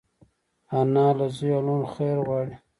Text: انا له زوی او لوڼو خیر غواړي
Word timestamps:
انا 0.77 1.05
له 1.17 1.27
زوی 1.35 1.51
او 1.55 1.61
لوڼو 1.67 1.87
خیر 1.95 2.17
غواړي 2.27 2.53